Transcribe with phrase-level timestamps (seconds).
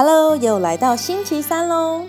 [0.00, 2.06] Hello，又来到星期三喽。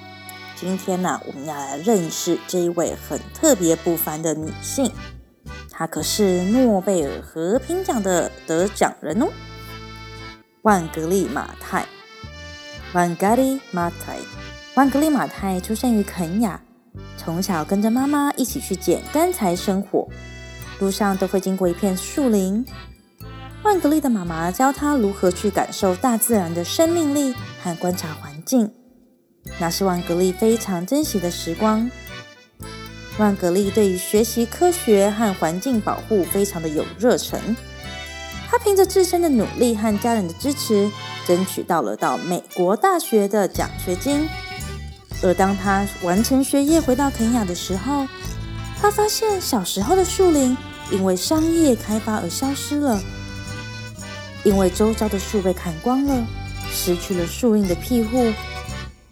[0.56, 4.92] 今天呢，我们要来认识这一位很特别不凡的女性，
[5.72, 9.28] 她可是诺贝尔和平奖的得奖人哦。
[10.62, 11.83] 万格丽·马泰
[12.94, 14.19] （Wangari Maathai）。
[14.76, 16.62] 万格丽·马泰出生于肯亚，
[17.17, 20.08] 从小跟着妈妈一起去捡干柴生火，
[20.80, 22.63] 路上都会经过一片树林。
[23.70, 28.73] 万格丽的妈妈教她如何去感受大自然的生命力和观察环境，
[29.59, 31.88] 那是万格丽非常珍惜的时光。
[33.20, 37.40] 万格丽对于学习科学和环境保护非常的有热忱，
[38.50, 40.90] 他凭着自身的努力和家人的支持，
[41.28, 44.28] 争取到了到美国大学的奖学金。
[45.22, 48.08] 而当他完成学业回到肯亚的时候，
[48.81, 50.58] 他发现小时候的树林
[50.90, 53.00] 因为商业开发而消失了。
[54.44, 56.26] 因为周遭的树被砍光了，
[56.72, 58.34] 失去了树荫的庇护，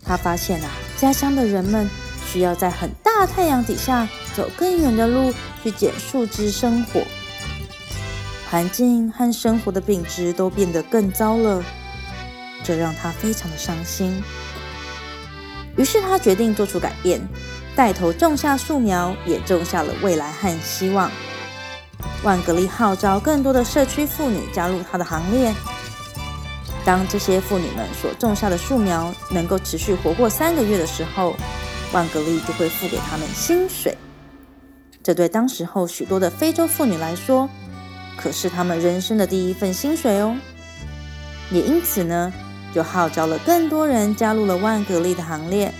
[0.04, 1.90] 他发现啊，家乡的人们
[2.26, 7.02] 需要在很大太阳底下走更远的路去捡树枝生火，
[8.50, 11.64] 环境和生活的品质都变得更糟了，
[12.64, 14.24] 这让他非常的伤心。
[15.76, 17.22] 于是他决定做出改变，
[17.76, 21.12] 带头种下树苗，也种下了未来和希望。
[22.24, 25.54] 万格丽号召更多的社区妇女加入他的行列。
[26.84, 31.36] 当这些妇女们所种下的树苗能够持续活过三个月的时候，
[31.92, 33.98] 万格丽就会付给他们薪水。
[35.04, 37.50] 这对当时候许多的非洲妇女来说，
[38.18, 40.36] 可是他们人生的第一份薪水哦。
[41.52, 42.34] 也因此呢，
[42.74, 45.74] 就号召了更多人加入了万格丽的行列。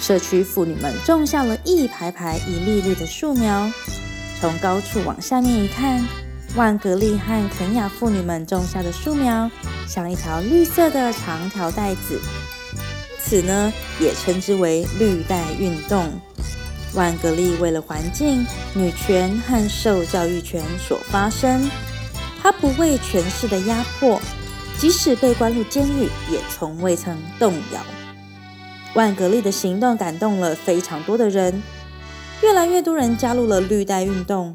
[0.00, 3.68] 社区妇女们种下了一排排一粒粒的树苗。
[4.40, 6.06] 从高处往下面一看，
[6.54, 9.50] 万格利和肯雅妇女们种下的树苗
[9.86, 12.20] 像一条绿色的长条带子，
[13.20, 16.08] 此呢也称之为绿带运动。
[16.94, 21.68] 万格利为了环境、女权和受教育权所发声，
[22.40, 24.20] 她不畏权势的压迫，
[24.78, 27.80] 即使被关入监狱，也从未曾动摇。
[28.94, 31.62] 万格利的行动感动了非常多的人。
[32.40, 34.54] 越来越多人加入了绿带运动，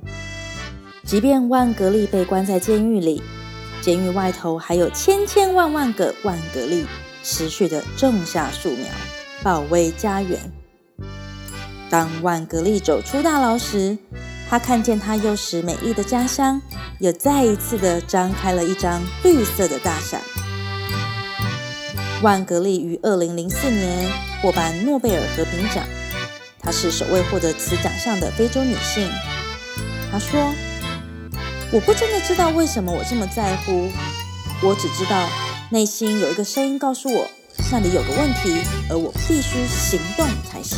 [1.06, 3.22] 即便万格利被关在监狱里，
[3.82, 6.86] 监狱外头还有千千万万个万格利
[7.24, 8.88] 持续的种下树苗，
[9.44, 10.40] 保卫家园。
[11.90, 13.98] 当万格利走出大牢时，
[14.50, 16.62] 他看见他幼时美丽的家乡，
[17.00, 20.22] 又再一次的张开了一张绿色的大伞。
[22.22, 24.10] 万格利于二零零四年
[24.42, 25.84] 获颁诺贝尔和平奖。
[26.64, 29.10] 她是首位获得此奖项的非洲女性。
[30.10, 30.54] 她说
[31.72, 33.92] ：“我不真的知道为什么我这么在乎，
[34.62, 35.30] 我只知道
[35.70, 37.28] 内心有一个声音告诉我
[37.72, 40.78] 那里有个问题，而我必须行动才行。”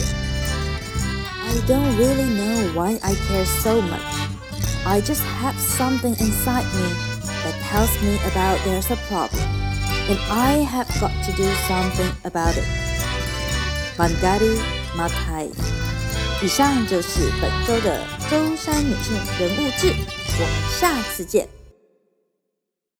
[1.47, 4.01] I don't really know why I care so much.
[4.85, 6.89] I just have something inside me
[7.43, 9.43] that tells me about there's a problem,
[10.09, 12.65] and I have got to do something about it.
[14.95, 15.47] 茅台。
[16.43, 21.47] 以上就是本周的舟山女性人物志，我们下次见。